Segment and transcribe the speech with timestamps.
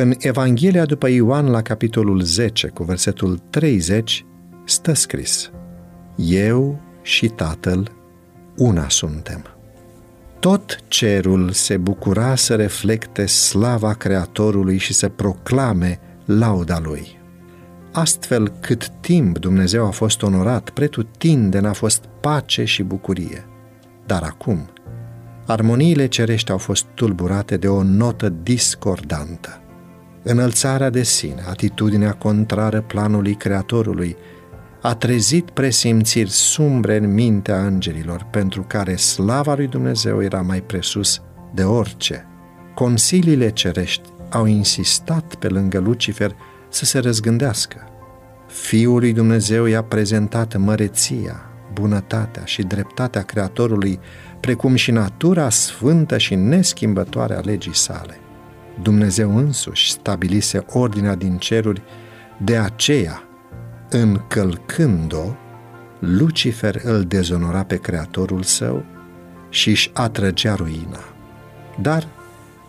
[0.00, 4.24] În Evanghelia după Ioan, la capitolul 10, cu versetul 30,
[4.64, 5.50] stă scris
[6.16, 7.92] Eu și Tatăl
[8.56, 9.44] una suntem.
[10.38, 17.18] Tot cerul se bucura să reflecte slava Creatorului și să proclame lauda Lui.
[17.92, 23.44] Astfel, cât timp Dumnezeu a fost onorat, pretutindeni a fost pace și bucurie.
[24.06, 24.70] Dar acum,
[25.46, 29.60] armoniile cerești au fost tulburate de o notă discordantă.
[30.22, 34.16] Înălțarea de sine, atitudinea contrară planului Creatorului,
[34.82, 41.22] a trezit presimțiri sumbre în mintea îngerilor, pentru care slava lui Dumnezeu era mai presus
[41.54, 42.26] de orice.
[42.74, 46.36] Consiliile cerești au insistat pe lângă Lucifer
[46.68, 47.88] să se răzgândească.
[48.46, 54.00] Fiul lui Dumnezeu i-a prezentat măreția, bunătatea și dreptatea Creatorului,
[54.40, 58.20] precum și natura sfântă și neschimbătoare a legii sale.
[58.82, 61.82] Dumnezeu însuși stabilise ordinea din ceruri,
[62.38, 63.22] de aceea,
[63.90, 65.34] încălcând-o,
[65.98, 68.84] Lucifer îl dezonora pe Creatorul său
[69.48, 71.04] și își atrăgea ruina.
[71.80, 72.06] Dar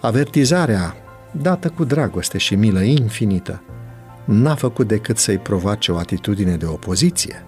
[0.00, 0.94] avertizarea,
[1.30, 3.62] dată cu dragoste și milă infinită,
[4.24, 7.42] n-a făcut decât să-i provoace o atitudine de opoziție.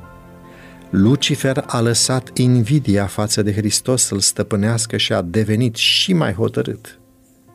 [0.90, 6.99] Lucifer a lăsat invidia față de Hristos să-l stăpânească și a devenit și mai hotărât.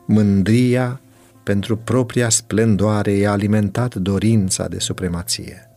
[0.06, 1.00] Mândria
[1.42, 5.70] pentru propria splendoare i-a alimentat dorința de supremație.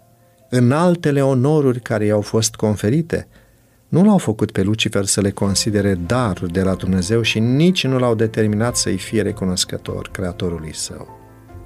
[0.49, 3.27] În altele onoruri care i-au fost conferite,
[3.88, 7.97] nu l-au făcut pe Lucifer să le considere daruri de la Dumnezeu și nici nu
[7.97, 11.19] l-au determinat să-i fie recunoscător Creatorului său.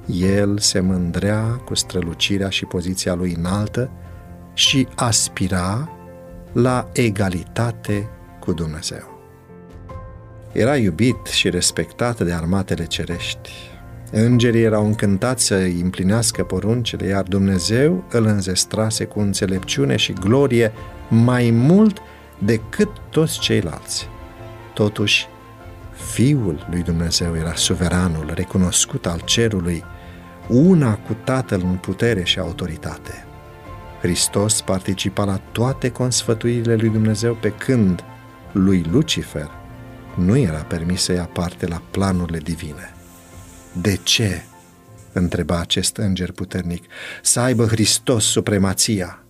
[0.05, 3.92] El se mândrea cu strălucirea și poziția lui înaltă
[4.53, 5.89] și aspira
[6.52, 9.12] la egalitate cu Dumnezeu.
[10.53, 13.51] Era iubit și respectat de armatele cerești.
[14.11, 20.71] Îngerii erau încântați să îi împlinească poruncile, iar Dumnezeu îl înzestrase cu înțelepciune și glorie
[21.09, 21.97] mai mult
[22.37, 24.08] decât toți ceilalți.
[24.73, 25.27] Totuși,
[26.11, 29.83] Fiul lui Dumnezeu era suveranul, recunoscut al cerului,
[30.47, 33.25] una cu Tatăl în putere și autoritate.
[34.02, 38.03] Hristos participa la toate consfătuirile lui Dumnezeu pe când
[38.52, 39.61] lui Lucifer
[40.15, 42.93] nu era permis să ia parte la planurile divine.
[43.81, 44.41] De ce?
[45.13, 46.83] întreba acest înger puternic,
[47.21, 49.23] să aibă Hristos supremația.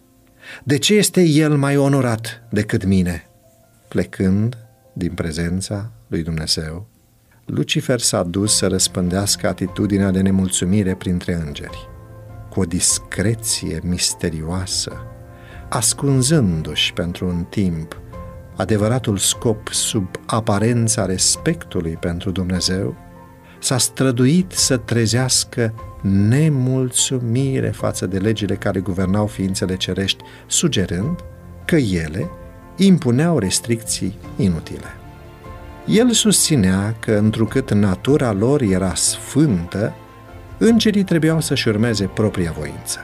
[0.64, 3.30] De ce este El mai onorat decât mine?
[3.88, 4.58] Plecând
[4.94, 6.88] din prezența lui Dumnezeu,
[7.46, 11.90] Lucifer s-a dus să răspândească atitudinea de nemulțumire printre îngeri.
[12.50, 14.92] Cu o discreție misterioasă,
[15.70, 18.02] ascunzându-și pentru un timp
[18.56, 22.96] adevăratul scop sub aparența respectului pentru Dumnezeu,
[23.60, 31.20] s-a străduit să trezească nemulțumire față de legile care guvernau ființele cerești, sugerând
[31.66, 32.30] că ele
[32.76, 34.98] impuneau restricții inutile.
[35.86, 39.94] El susținea că, întrucât natura lor era sfântă,
[40.58, 43.00] îngerii trebuiau să-și urmeze propria voință.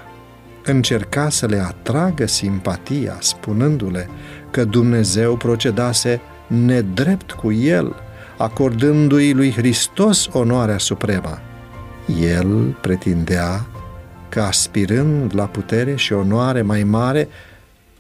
[0.66, 4.10] Încerca să le atragă simpatia, spunându-le
[4.52, 7.96] că Dumnezeu procedase nedrept cu el,
[8.38, 11.40] acordându-i lui Hristos onoarea supremă.
[12.22, 13.66] El pretindea
[14.30, 17.28] că aspirând la putere și onoare mai mare,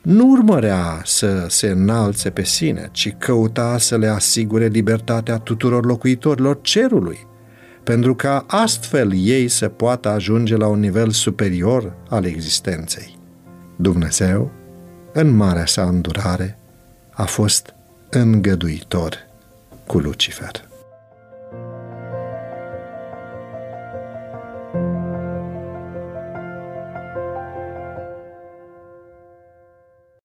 [0.02, 6.60] nu urmărea să se înalțe pe sine, ci căuta să le asigure libertatea tuturor locuitorilor
[6.62, 7.28] cerului,
[7.90, 13.18] pentru ca astfel ei să poată ajunge la un nivel superior al existenței.
[13.76, 14.52] Dumnezeu,
[15.14, 16.58] în marea sa îndurare,
[17.12, 17.74] a fost
[18.10, 19.18] îngăduitor
[19.86, 20.69] cu Lucifer.